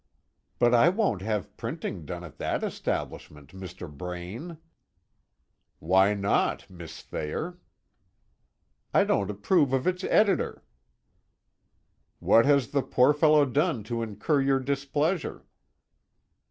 "But 0.57 0.73
I 0.73 0.89
won't 0.89 1.21
have 1.21 1.55
printing 1.57 2.05
done 2.07 2.23
at 2.23 2.39
that 2.39 2.63
establishment, 2.63 3.49
Mr. 3.51 3.87
Braine." 3.87 4.57
"Why 5.77 6.15
not, 6.15 6.67
Miss 6.71 7.03
Thayer?" 7.03 7.59
"I 8.95 9.03
don't 9.03 9.29
approve 9.29 9.73
of 9.73 9.85
its 9.85 10.03
editor." 10.05 10.63
"What 12.17 12.47
has 12.47 12.69
the 12.71 12.81
poor 12.81 13.13
fellow 13.13 13.45
done 13.45 13.83
to 13.83 14.01
incur 14.01 14.41
your 14.41 14.59
displeasure?" 14.59 15.45